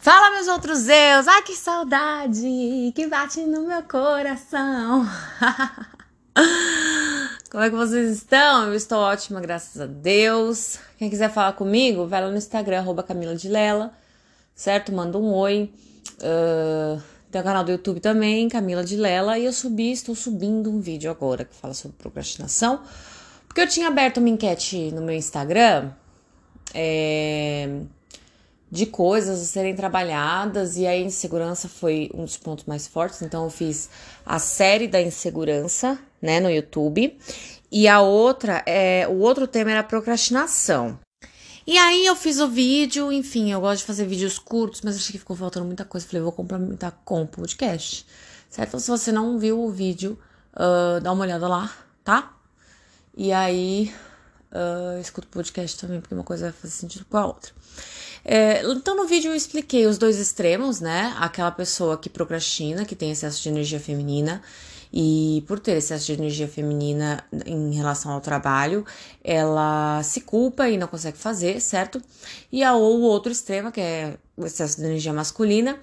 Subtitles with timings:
[0.00, 1.28] Fala, meus outros eus!
[1.28, 5.06] Ai, que saudade que bate no meu coração!
[7.52, 8.68] Como é que vocês estão?
[8.68, 10.78] Eu estou ótima, graças a Deus.
[10.96, 13.92] Quem quiser falar comigo, vai lá no Instagram, arroba Camila de Lela,
[14.54, 14.90] certo?
[14.90, 15.70] Manda um oi.
[16.16, 16.98] Uh,
[17.30, 19.38] tem o canal do YouTube também, Camila de Lela.
[19.38, 22.80] E eu subi, estou subindo um vídeo agora que fala sobre procrastinação.
[23.46, 25.90] Porque eu tinha aberto uma enquete no meu Instagram.
[26.72, 27.68] É
[28.70, 33.20] de coisas a serem trabalhadas e a insegurança foi um dos pontos mais fortes.
[33.22, 33.90] Então eu fiz
[34.24, 37.18] a série da insegurança, né, no YouTube.
[37.72, 40.98] E a outra é o outro tema era procrastinação.
[41.66, 45.12] E aí eu fiz o vídeo, enfim, eu gosto de fazer vídeos curtos, mas achei
[45.12, 46.06] que ficou faltando muita coisa.
[46.06, 48.06] Falei, vou complementar com o podcast.
[48.48, 48.68] Certo?
[48.68, 50.18] Então, se você não viu o vídeo,
[50.54, 52.34] uh, dá uma olhada lá, tá?
[53.16, 53.94] E aí,
[54.50, 57.52] uh, escuta o podcast também, porque uma coisa vai fazer sentido com a outra.
[58.24, 61.14] É, então, no vídeo eu expliquei os dois extremos, né?
[61.18, 64.42] Aquela pessoa que procrastina, que tem excesso de energia feminina,
[64.92, 68.84] e por ter excesso de energia feminina em relação ao trabalho,
[69.22, 72.02] ela se culpa e não consegue fazer, certo?
[72.50, 75.78] E a, o outro extremo, que é o excesso de energia masculina,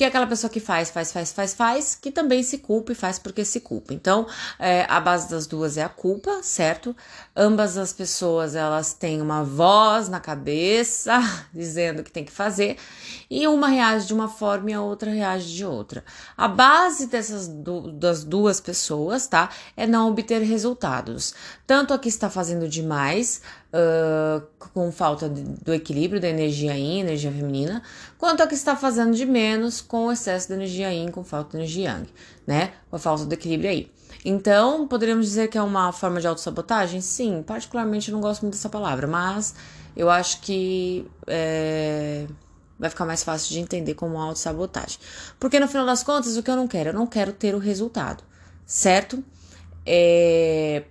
[0.00, 2.94] que é aquela pessoa que faz, faz, faz, faz, faz, que também se culpa e
[2.94, 3.92] faz porque se culpa.
[3.92, 4.26] Então,
[4.58, 6.96] é, a base das duas é a culpa, certo?
[7.36, 11.20] Ambas as pessoas, elas têm uma voz na cabeça
[11.52, 12.78] dizendo que tem que fazer,
[13.28, 16.02] e uma reage de uma forma e a outra reage de outra.
[16.34, 19.50] A base dessas du das duas pessoas, tá?
[19.76, 21.34] É não obter resultados.
[21.66, 27.00] Tanto a que está fazendo demais, uh, com falta de, do equilíbrio da energia yin,
[27.00, 27.82] energia feminina,
[28.18, 31.56] quanto a que está fazendo de menos com excesso de energia yin, com falta de
[31.58, 32.08] energia yang,
[32.46, 32.72] né?
[32.88, 33.90] Com a falta do equilíbrio aí.
[34.24, 37.00] Então, poderíamos dizer que é uma forma de autossabotagem?
[37.00, 39.54] Sim, particularmente eu não gosto muito dessa palavra, mas
[39.96, 42.26] eu acho que é,
[42.78, 44.98] vai ficar mais fácil de entender como autossabotagem.
[45.38, 46.90] Porque no final das contas, o que eu não quero?
[46.90, 48.22] Eu não quero ter o resultado,
[48.66, 49.24] certo?
[49.86, 50.84] É,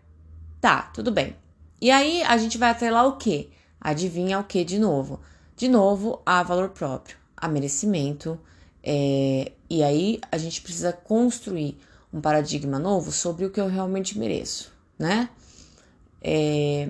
[0.59, 1.35] tá, tudo bem.
[1.81, 3.49] E aí a gente vai até lá o quê?
[3.79, 5.19] Adivinha o que de novo?
[5.55, 8.39] De novo, a valor próprio, a merecimento.
[8.83, 11.77] É, e aí a gente precisa construir
[12.13, 15.29] um paradigma novo sobre o que eu realmente mereço, né?
[16.21, 16.89] É,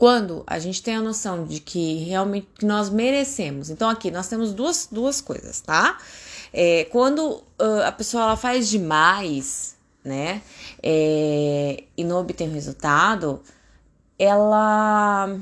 [0.00, 3.68] quando a gente tem a noção de que realmente nós merecemos.
[3.68, 5.98] Então aqui nós temos duas, duas coisas, tá?
[6.52, 10.42] É, quando uh, a pessoa ela faz demais, né?
[10.82, 13.42] É, e não obtém o resultado,
[14.18, 15.38] ela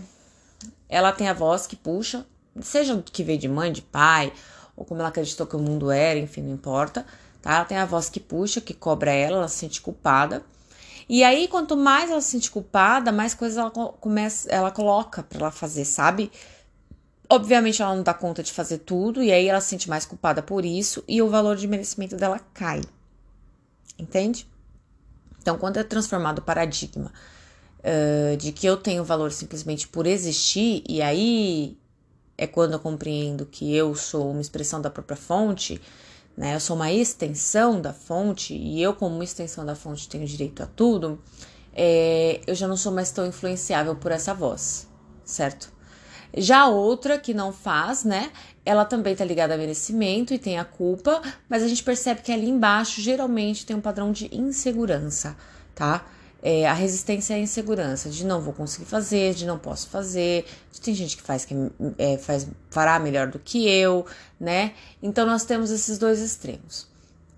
[0.89, 2.27] ela tem a voz que puxa,
[2.61, 4.33] seja que veio de mãe, de pai,
[4.77, 7.05] ou como ela acreditou que o mundo era, enfim, não importa,
[7.43, 7.57] tá?
[7.57, 10.43] Ela tem a voz que puxa, que cobra ela, ela se sente culpada.
[11.09, 15.41] E aí, quanto mais ela se sente culpada, mais coisas ela começa, ela coloca para
[15.41, 16.31] ela fazer, sabe?
[17.31, 20.43] Obviamente ela não dá conta de fazer tudo, e aí ela se sente mais culpada
[20.43, 22.81] por isso, e o valor de merecimento dela cai.
[23.97, 24.49] Entende?
[25.41, 27.13] Então, quando é transformado o paradigma
[27.79, 31.79] uh, de que eu tenho valor simplesmente por existir, e aí
[32.37, 35.81] é quando eu compreendo que eu sou uma expressão da própria fonte,
[36.37, 36.55] né?
[36.55, 40.67] Eu sou uma extensão da fonte, e eu, como extensão da fonte, tenho direito a
[40.67, 41.21] tudo,
[41.75, 44.89] é, eu já não sou mais tão influenciável por essa voz,
[45.25, 45.73] certo?
[46.37, 48.31] Já outra que não faz, né?
[48.65, 52.31] Ela também tá ligada a merecimento e tem a culpa, mas a gente percebe que
[52.31, 55.37] ali embaixo geralmente tem um padrão de insegurança,
[55.75, 56.05] tá?
[56.41, 60.81] É, a resistência à insegurança, de não vou conseguir fazer, de não posso fazer, de
[60.81, 61.55] tem gente que faz que
[61.99, 64.07] é, faz, fará melhor do que eu,
[64.39, 64.75] né?
[65.03, 66.87] Então nós temos esses dois extremos.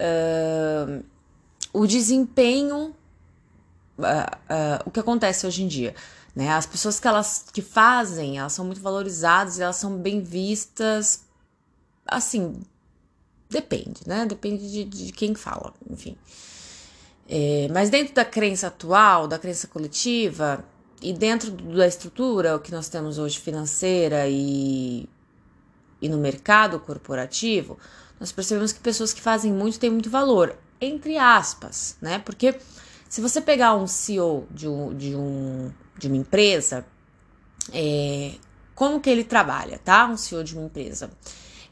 [0.01, 1.03] Uh,
[1.73, 2.95] o desempenho,
[3.99, 5.95] uh, uh, o que acontece hoje em dia?
[6.35, 6.51] Né?
[6.51, 11.25] As pessoas que elas que fazem, elas são muito valorizadas elas são bem vistas.
[12.07, 12.61] Assim,
[13.49, 14.27] depende, né?
[14.27, 16.17] Depende de, de quem fala, enfim.
[17.29, 20.65] É, mas dentro da crença atual, da crença coletiva,
[21.03, 25.09] e dentro da estrutura que nós temos hoje financeira e,
[26.01, 27.79] e no mercado corporativo,
[28.19, 32.19] nós percebemos que pessoas que fazem muito têm muito valor, entre aspas, né?
[32.19, 32.55] Porque
[33.09, 36.85] se você pegar um CEO de um, de um de uma empresa,
[37.73, 38.33] é,
[38.75, 40.07] como que ele trabalha, tá?
[40.07, 41.11] Um CEO de uma empresa.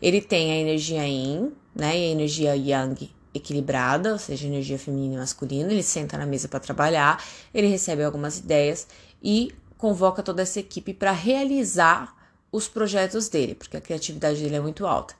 [0.00, 1.98] Ele tem a energia Yin, né?
[1.98, 5.72] E a energia Yang equilibrada, ou seja, energia feminina e masculina.
[5.72, 7.22] Ele senta na mesa para trabalhar,
[7.52, 8.86] ele recebe algumas ideias
[9.22, 12.14] e convoca toda essa equipe para realizar
[12.52, 15.14] os projetos dele, porque a criatividade dele é muito alta.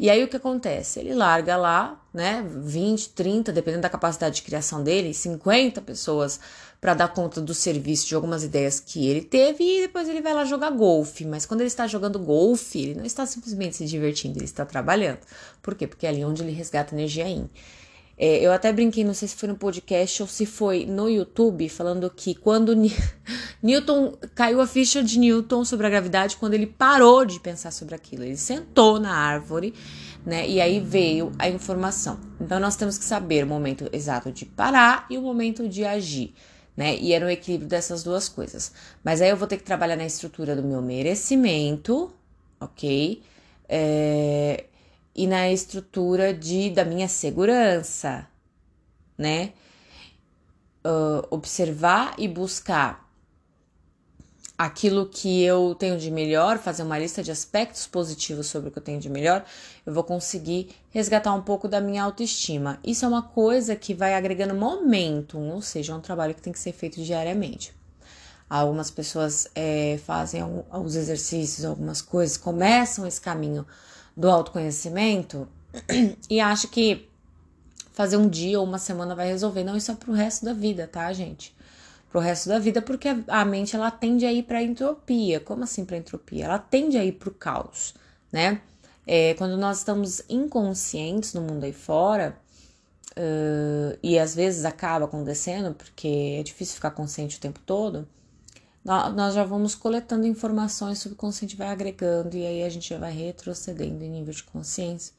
[0.00, 0.98] E aí o que acontece?
[0.98, 6.40] Ele larga lá, né, 20, 30, dependendo da capacidade de criação dele, 50 pessoas
[6.80, 10.32] para dar conta do serviço de algumas ideias que ele teve e depois ele vai
[10.32, 11.26] lá jogar golfe.
[11.26, 15.18] Mas quando ele está jogando golfe, ele não está simplesmente se divertindo, ele está trabalhando.
[15.60, 15.86] Por quê?
[15.86, 17.50] Porque é ali onde ele resgata energia em.
[18.16, 21.68] É, eu até brinquei, não sei se foi no podcast ou se foi no YouTube,
[21.68, 22.72] falando que quando
[23.62, 27.94] Newton caiu a ficha de Newton sobre a gravidade, quando ele parou de pensar sobre
[27.94, 29.74] aquilo, ele sentou na árvore,
[30.24, 30.48] né?
[30.48, 32.18] E aí veio a informação.
[32.40, 36.34] Então nós temos que saber o momento exato de parar e o momento de agir.
[36.76, 36.96] Né?
[36.96, 38.72] E era o equilíbrio dessas duas coisas.
[39.04, 42.10] Mas aí eu vou ter que trabalhar na estrutura do meu merecimento,
[42.58, 43.22] ok?
[43.68, 44.64] É,
[45.14, 48.26] e na estrutura de, da minha segurança,
[49.18, 49.52] né?
[50.82, 53.09] Uh, observar e buscar
[54.60, 58.78] aquilo que eu tenho de melhor, fazer uma lista de aspectos positivos sobre o que
[58.78, 59.42] eu tenho de melhor,
[59.86, 62.78] eu vou conseguir resgatar um pouco da minha autoestima.
[62.84, 66.52] Isso é uma coisa que vai agregando momentum, ou seja, é um trabalho que tem
[66.52, 67.72] que ser feito diariamente.
[68.50, 73.66] Algumas pessoas é, fazem alguns exercícios, algumas coisas, começam esse caminho
[74.14, 75.48] do autoconhecimento
[76.28, 77.08] e acha que
[77.94, 79.64] fazer um dia ou uma semana vai resolver.
[79.64, 81.58] Não, isso é pro resto da vida, tá, gente?
[82.10, 85.40] Pro resto da vida, porque a mente ela tende a ir pra entropia.
[85.40, 86.44] Como assim pra entropia?
[86.44, 87.94] Ela tende a ir pro caos,
[88.32, 88.60] né?
[89.06, 92.36] É, quando nós estamos inconscientes no mundo aí fora,
[93.12, 98.08] uh, e às vezes acaba acontecendo, porque é difícil ficar consciente o tempo todo,
[98.84, 103.12] nós já vamos coletando informações, o subconsciente vai agregando e aí a gente já vai
[103.12, 105.14] retrocedendo em nível de consciência.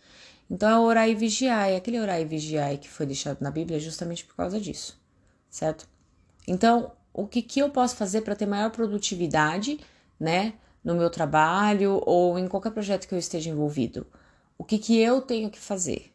[0.49, 3.79] Então é orar e vigiar, aquele orar e vigiar que foi deixado na Bíblia é
[3.79, 4.99] justamente por causa disso,
[5.49, 5.87] certo?
[6.47, 9.79] Então, o que, que eu posso fazer para ter maior produtividade,
[10.19, 10.53] né,
[10.83, 14.07] no meu trabalho ou em qualquer projeto que eu esteja envolvido?
[14.57, 16.13] O que, que eu tenho que fazer?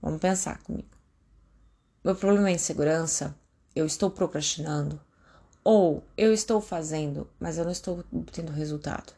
[0.00, 0.88] Vamos pensar comigo.
[2.04, 3.34] Meu problema é insegurança?
[3.74, 5.00] Eu estou procrastinando?
[5.64, 9.12] Ou eu estou fazendo, mas eu não estou obtendo resultado.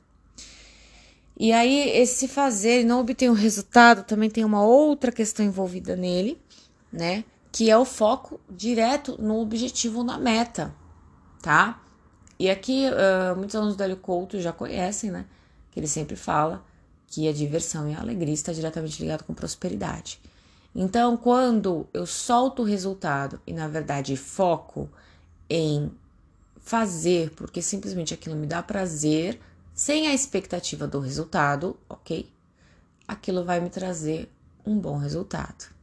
[1.39, 5.95] E aí, esse fazer e não obter um resultado também tem uma outra questão envolvida
[5.95, 6.41] nele,
[6.93, 7.25] né?
[7.51, 10.75] Que é o foco direto no objetivo, na meta,
[11.41, 11.83] tá?
[12.39, 15.27] E aqui, uh, muitos alunos do Hélio Couto já conhecem, né?
[15.71, 16.65] Que ele sempre fala
[17.07, 20.21] que a diversão e a alegria está diretamente ligado com prosperidade.
[20.75, 24.89] Então, quando eu solto o resultado e, na verdade, foco
[25.49, 25.91] em
[26.61, 29.41] fazer porque simplesmente aquilo me dá prazer,
[29.75, 32.31] sem a expectativa do resultado, ok?
[33.07, 34.31] Aquilo vai me trazer
[34.67, 35.78] um bom resultado.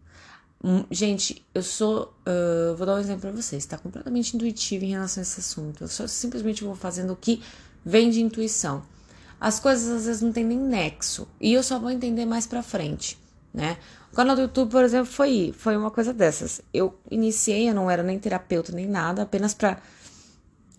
[0.64, 2.14] Hum, gente, eu sou.
[2.28, 5.84] Uh, vou dar um exemplo para vocês, tá completamente intuitivo em relação a esse assunto.
[5.84, 7.42] Eu só simplesmente vou fazendo o que
[7.86, 8.84] vem de intuição.
[9.40, 12.64] As coisas às vezes não tem nem nexo e eu só vou entender mais pra
[12.64, 13.18] frente,
[13.54, 13.78] né?
[14.12, 16.62] O canal do YouTube, por exemplo, foi, foi uma coisa dessas.
[16.74, 19.78] Eu iniciei, eu não era nem terapeuta nem nada, apenas para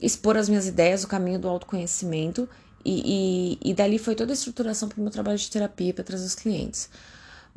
[0.00, 2.48] expor as minhas ideias, o caminho do autoconhecimento,
[2.84, 6.04] e, e, e dali foi toda a estruturação para o meu trabalho de terapia para
[6.04, 6.88] trazer os clientes.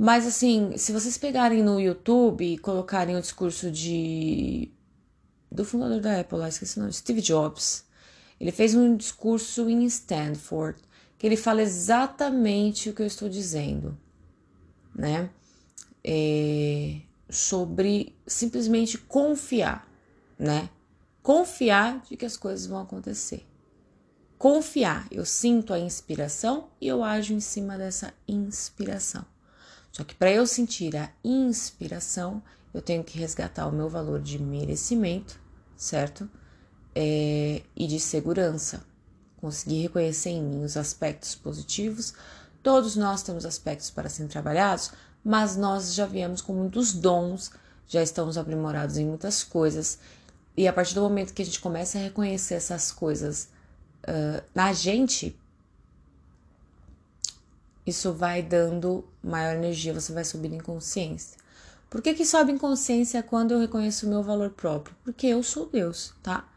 [0.02, 4.72] Mas assim, se vocês pegarem no YouTube e colocarem o discurso de
[5.52, 7.84] do fundador da Apple, lá, esqueci o nome, Steve Jobs,
[8.40, 10.80] ele fez um discurso em Stanford
[11.18, 14.00] que ele fala exatamente o que eu estou dizendo,
[14.96, 15.30] né?
[16.02, 19.86] É, sobre simplesmente confiar,
[20.38, 20.70] né?
[21.22, 23.46] confiar de que as coisas vão acontecer.
[24.38, 29.26] Confiar, eu sinto a inspiração e eu ajo em cima dessa inspiração.
[29.92, 32.42] Só que para eu sentir a inspiração,
[32.74, 35.40] eu tenho que resgatar o meu valor de merecimento,
[35.76, 36.30] certo?
[36.96, 38.84] É, e de segurança.
[39.38, 42.14] Conseguir reconhecer em mim os aspectos positivos.
[42.62, 44.92] Todos nós temos aspectos para serem trabalhados,
[45.24, 47.52] mas nós já viemos com muitos dons,
[47.88, 49.98] já estamos aprimorados em muitas coisas
[50.60, 53.48] e a partir do momento que a gente começa a reconhecer essas coisas
[54.04, 55.39] uh, na gente,
[57.90, 61.38] isso vai dando maior energia, você vai subindo em consciência.
[61.90, 64.96] Por que, que sobe em consciência quando eu reconheço o meu valor próprio?
[65.04, 66.48] Porque eu sou Deus, tá?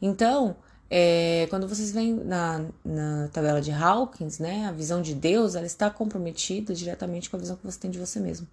[0.00, 0.56] Então,
[0.90, 5.64] é, quando vocês veem na, na tabela de Hawkins, né, a visão de Deus, ela
[5.64, 8.46] está comprometida diretamente com a visão que você tem de você mesmo,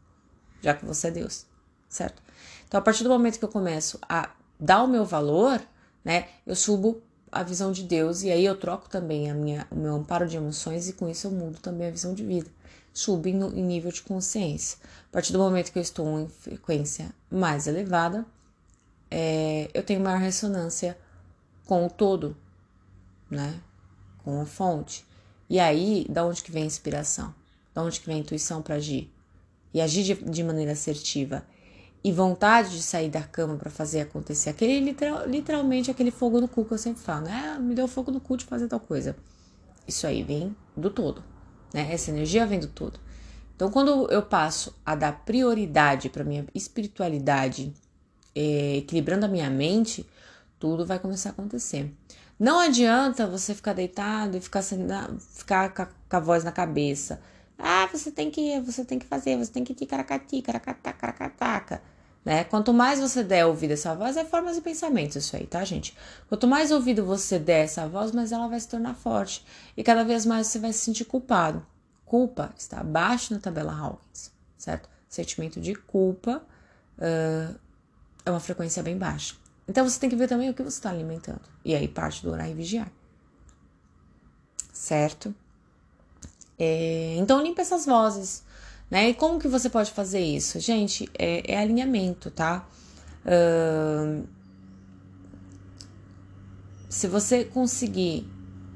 [0.62, 1.46] já que você é Deus,
[1.90, 2.22] certo?
[2.68, 5.60] Então, a partir do momento que eu começo a dar o meu valor,
[6.06, 9.76] né, eu subo a visão de Deus e aí eu troco também a minha, o
[9.76, 12.50] meu amparo de emoções e com isso eu mudo também a visão de vida.
[12.94, 14.78] Subo em, em nível de consciência.
[15.10, 18.26] A partir do momento que eu estou em frequência mais elevada,
[19.10, 20.98] é, eu tenho maior ressonância
[21.66, 22.36] com o todo,
[23.30, 23.60] né?
[24.24, 25.06] Com a fonte.
[25.50, 27.34] E aí, da onde que vem a inspiração?
[27.74, 29.12] de onde que vem a intuição para agir
[29.74, 31.46] e agir de, de, maneira assertiva
[32.04, 36.48] e vontade de sair da cama para fazer acontecer aquele literal, literalmente aquele fogo no
[36.48, 37.56] cu que eu sempre falo, né?
[37.56, 39.16] Ah, me deu fogo no cu de fazer tal coisa.
[39.88, 41.24] Isso aí vem do todo,
[41.74, 41.92] né?
[41.92, 43.00] Essa energia vem do todo.
[43.56, 47.74] Então, quando eu passo a dar prioridade para minha espiritualidade,
[48.34, 50.08] é, equilibrando a minha mente,
[50.58, 51.94] tudo vai começar a acontecer.
[52.40, 55.70] Não adianta você ficar deitado e ficar, ficar
[56.10, 57.20] com a voz na cabeça.
[57.60, 61.82] Ah, você tem que, você tem que fazer, você tem que ticaracati, caracatá, caracataca.
[62.24, 62.44] Né?
[62.44, 65.64] Quanto mais você der ouvido a essa voz, é formas e pensamentos isso aí, tá,
[65.64, 65.96] gente?
[66.28, 69.46] Quanto mais ouvido você der essa voz, mais ela vai se tornar forte.
[69.76, 71.66] E cada vez mais você vai se sentir culpado.
[72.06, 74.90] Culpa está abaixo na tabela Hawkins, certo?
[75.08, 76.44] Sentimento de culpa
[76.98, 77.60] uh,
[78.26, 79.36] é uma frequência bem baixa.
[79.68, 81.42] Então você tem que ver também o que você está alimentando.
[81.64, 82.92] E aí parte do orar e vigiar.
[84.74, 85.34] Certo?
[86.60, 88.44] É, então limpa essas vozes.
[88.92, 89.10] Né?
[89.10, 90.60] E como que você pode fazer isso?
[90.60, 92.66] Gente, é, é alinhamento, tá?
[93.24, 94.28] Uh,
[96.90, 98.28] se você conseguir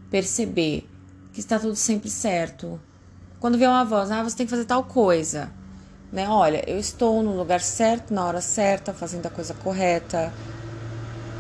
[0.10, 0.88] perceber
[1.34, 2.80] que está tudo sempre certo,
[3.40, 5.52] quando vê uma voz, ah, você tem que fazer tal coisa,
[6.12, 6.30] né?
[6.30, 10.32] Olha, eu estou no lugar certo, na hora certa, fazendo a coisa correta,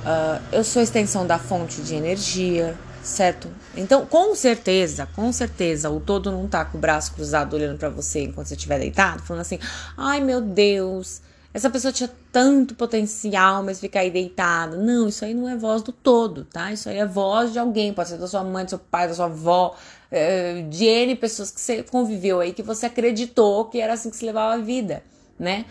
[0.03, 3.49] Uh, eu sou extensão da fonte de energia, certo?
[3.75, 7.89] Então, com certeza, com certeza, o todo não tá com o braço cruzado olhando para
[7.89, 9.59] você enquanto você estiver deitado, falando assim:
[9.97, 11.21] ai meu Deus,
[11.53, 14.77] essa pessoa tinha tanto potencial, mas fica aí deitado.
[14.77, 16.71] Não, isso aí não é voz do todo, tá?
[16.71, 19.13] Isso aí é voz de alguém, pode ser da sua mãe, do seu pai, da
[19.13, 19.75] sua avó,
[20.09, 24.17] eh, de N pessoas que você conviveu aí, que você acreditou que era assim que
[24.17, 25.03] se levava a vida,
[25.37, 25.65] né?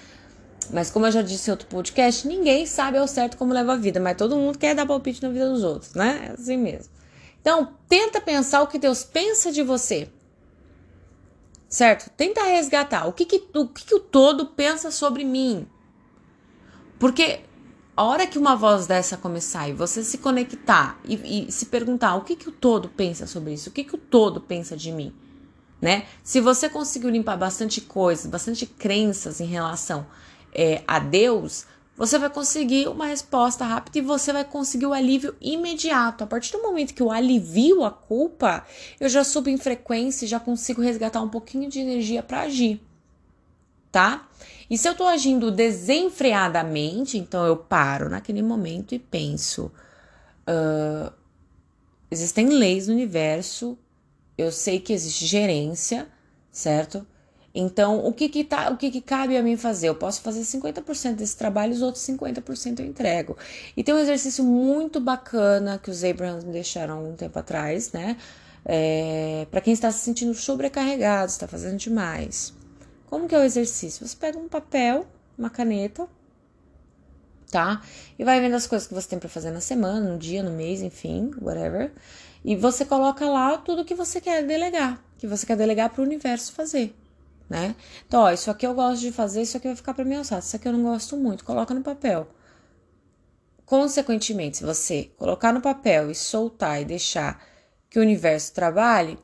[0.71, 3.77] Mas como eu já disse em outro podcast, ninguém sabe ao certo como leva a
[3.77, 6.29] vida, mas todo mundo quer dar palpite na vida dos outros, né?
[6.29, 7.02] É assim mesmo.
[7.43, 10.09] Então, tenta pensar o que Deus pensa de você.
[11.69, 12.09] Certo?
[12.17, 15.67] Tenta resgatar o que, que, o, que, que o todo pensa sobre mim.
[17.01, 17.41] Porque
[17.97, 22.15] a hora que uma voz dessa começar e você se conectar e, e se perguntar
[22.15, 24.93] o que, que o todo pensa sobre isso, o que, que o todo pensa de
[24.93, 25.15] mim,
[25.81, 26.07] né?
[26.23, 30.07] Se você conseguiu limpar bastante coisas, bastante crenças em relação
[30.55, 35.35] é, a Deus, você vai conseguir uma resposta rápida e você vai conseguir o alívio
[35.41, 36.25] imediato.
[36.25, 38.67] A partir do momento que eu alivio a culpa,
[38.99, 42.81] eu já subo em frequência e já consigo resgatar um pouquinho de energia para agir,
[43.91, 44.29] tá?
[44.71, 49.71] E se eu tô agindo desenfreadamente, então eu paro naquele momento e penso:
[50.49, 51.13] uh,
[52.11, 53.77] existem leis no universo,
[54.37, 56.09] eu sei que existe gerência,
[56.51, 57.07] certo?
[57.55, 59.89] Então, o que que, tá, o que que cabe a mim fazer?
[59.89, 63.37] Eu posso fazer 50% desse trabalho, os outros 50% eu entrego.
[63.77, 68.17] E tem um exercício muito bacana que os Abrahams me deixaram um tempo atrás, né?
[68.65, 72.55] É, para quem está se sentindo sobrecarregado, está fazendo demais.
[73.07, 74.07] Como que é o exercício?
[74.07, 75.07] Você pega um papel,
[75.37, 76.09] uma caneta,
[77.51, 77.83] tá?
[78.19, 80.53] E vai vendo as coisas que você tem para fazer na semana, no dia, no
[80.53, 81.93] mês, enfim, whatever.
[82.43, 86.05] E você coloca lá tudo que você quer delegar, que você quer delegar para o
[86.05, 86.95] universo fazer
[87.53, 87.77] né?
[88.09, 90.43] Então, ó, isso aqui eu gosto de fazer, isso aqui vai ficar para mim alçado,
[90.43, 92.27] isso aqui eu não gosto muito, coloca no papel.
[93.67, 97.45] Consequentemente, se você colocar no papel e soltar e deixar
[97.91, 99.19] que o universo trabalhe,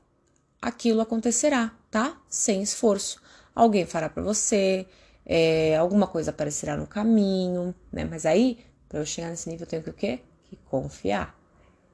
[0.61, 2.21] aquilo acontecerá, tá?
[2.29, 3.19] Sem esforço.
[3.55, 4.87] Alguém fará para você,
[5.25, 8.05] é, alguma coisa aparecerá no caminho, né?
[8.05, 8.59] Mas aí,
[8.91, 10.21] para eu chegar nesse nível, eu tenho que o quê?
[10.45, 11.35] Que confiar.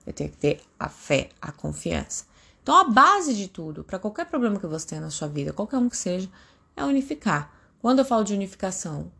[0.04, 2.24] Eu tenho que ter a fé, a confiança.
[2.64, 5.76] Então, a base de tudo, para qualquer problema que você tenha na sua vida, qualquer
[5.76, 6.30] um que seja,
[6.74, 7.52] é unificar.
[7.78, 9.12] Quando eu falo de unificação,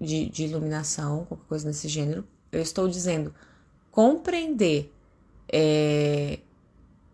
[0.00, 3.34] de, de iluminação, qualquer coisa desse gênero, eu estou dizendo
[3.90, 4.90] compreender
[5.52, 6.38] é,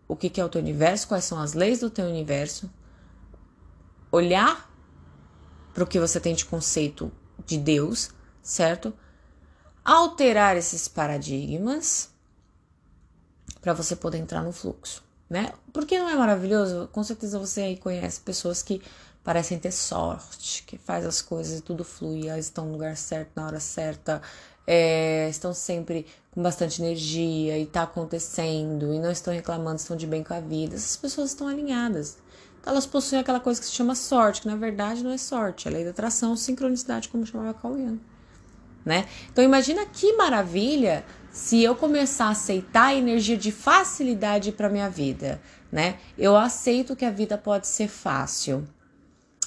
[0.06, 2.70] o que, que é o teu universo, quais são as leis do teu universo,
[4.12, 4.70] olhar
[5.74, 7.10] para o que você tem de conceito
[7.44, 8.94] de Deus, certo?
[9.84, 12.14] Alterar esses paradigmas
[13.60, 15.52] para você poder entrar no fluxo né?
[15.72, 16.88] Porque não é maravilhoso?
[16.92, 18.80] Com certeza você aí conhece pessoas que
[19.24, 23.30] parecem ter sorte, que faz as coisas e tudo flui, elas estão no lugar certo,
[23.34, 24.22] na hora certa,
[24.64, 30.06] é, estão sempre com bastante energia e tá acontecendo e não estão reclamando, estão de
[30.06, 30.76] bem com a vida.
[30.76, 32.18] Essas pessoas estão alinhadas.
[32.60, 35.66] Então elas possuem aquela coisa que se chama sorte, que na verdade não é sorte,
[35.66, 38.00] é lei da atração, sincronicidade, como chamava Jung.
[38.84, 39.08] Né?
[39.32, 41.04] Então imagina que maravilha
[41.36, 45.38] se eu começar a aceitar a energia de facilidade para minha vida,
[45.70, 45.98] né?
[46.16, 48.66] Eu aceito que a vida pode ser fácil.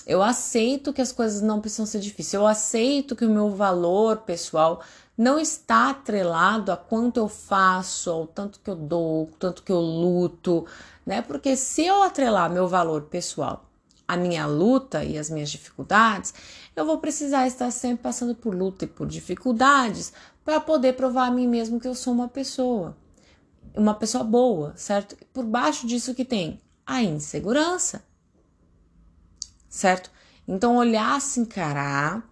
[0.06, 2.36] Eu aceito que as coisas não precisam ser difíceis.
[2.36, 4.84] Eu aceito que o meu valor pessoal
[5.18, 9.80] não está atrelado a quanto eu faço, ao tanto que eu dou, tanto que eu
[9.80, 10.68] luto,
[11.04, 11.24] né?
[11.24, 13.69] Porque se eu atrelar meu valor pessoal
[14.10, 16.34] a minha luta e as minhas dificuldades,
[16.76, 20.12] eu vou precisar estar sempre passando por luta e por dificuldades
[20.44, 22.98] para poder provar a mim mesmo que eu sou uma pessoa,
[23.72, 25.16] uma pessoa boa, certo?
[25.32, 28.04] Por baixo disso que tem a insegurança,
[29.70, 30.10] certo?
[30.48, 32.28] Então, olhar, se encarar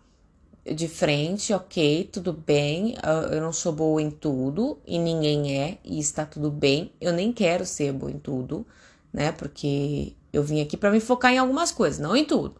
[0.65, 2.95] de frente, ok, tudo bem,
[3.31, 6.91] eu não sou boa em tudo e ninguém é, e está tudo bem.
[6.99, 8.65] Eu nem quero ser boa em tudo,
[9.13, 9.31] né?
[9.31, 12.55] Porque eu vim aqui para me focar em algumas coisas, não em tudo,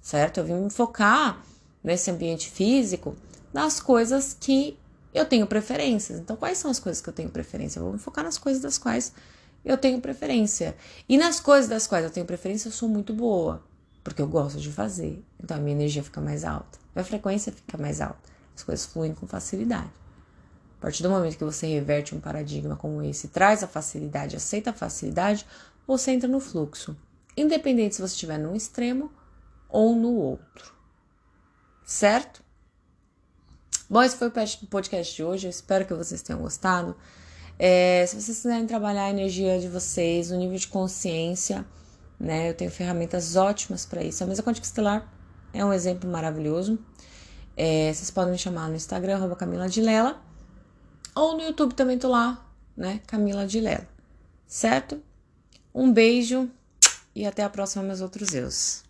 [0.00, 0.38] certo?
[0.38, 1.42] Eu vim me focar
[1.82, 3.16] nesse ambiente físico
[3.52, 4.78] nas coisas que
[5.12, 6.18] eu tenho preferências.
[6.18, 7.78] Então, quais são as coisas que eu tenho preferência?
[7.78, 9.12] Eu vou me focar nas coisas das quais
[9.64, 10.76] eu tenho preferência.
[11.08, 13.62] E nas coisas das quais eu tenho preferência, eu sou muito boa,
[14.02, 15.22] porque eu gosto de fazer.
[15.42, 19.14] Então, a minha energia fica mais alta, minha frequência fica mais alta, as coisas fluem
[19.14, 19.90] com facilidade.
[20.78, 24.70] A partir do momento que você reverte um paradigma como esse, traz a facilidade, aceita
[24.70, 25.46] a facilidade,
[25.86, 26.96] você entra no fluxo,
[27.36, 29.12] independente se você estiver num extremo
[29.68, 30.72] ou no outro.
[31.84, 32.42] Certo?
[33.88, 35.46] Bom, esse foi o podcast de hoje.
[35.46, 36.96] Eu espero que vocês tenham gostado.
[37.58, 41.64] É, se vocês quiserem trabalhar a energia de vocês, o nível de consciência,
[42.18, 42.48] né?
[42.50, 44.24] Eu tenho ferramentas ótimas para isso.
[44.24, 45.12] A mesa quântica estelar
[45.52, 46.78] é um exemplo maravilhoso.
[47.56, 49.66] É, vocês podem me chamar no Instagram, arroba Camila
[51.14, 52.42] ou no YouTube também tô lá,
[52.76, 53.00] né?
[53.06, 53.86] Camila de Lela.
[54.46, 55.02] Certo?
[55.74, 56.50] Um beijo
[57.14, 58.82] e até a próxima, meus outros eus.